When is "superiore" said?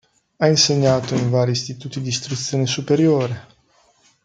2.65-3.45